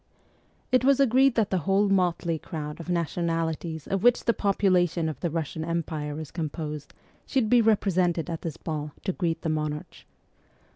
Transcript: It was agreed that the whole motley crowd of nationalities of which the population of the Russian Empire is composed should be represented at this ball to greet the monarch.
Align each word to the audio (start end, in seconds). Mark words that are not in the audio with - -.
It 0.71 0.83
was 0.83 0.99
agreed 0.99 1.35
that 1.35 1.51
the 1.51 1.59
whole 1.59 1.87
motley 1.87 2.39
crowd 2.39 2.79
of 2.79 2.89
nationalities 2.89 3.85
of 3.87 4.01
which 4.01 4.23
the 4.25 4.33
population 4.33 5.07
of 5.07 5.19
the 5.19 5.29
Russian 5.29 5.63
Empire 5.63 6.19
is 6.19 6.31
composed 6.31 6.95
should 7.27 7.51
be 7.51 7.61
represented 7.61 8.27
at 8.27 8.41
this 8.41 8.57
ball 8.57 8.93
to 9.03 9.13
greet 9.13 9.43
the 9.43 9.49
monarch. 9.49 10.07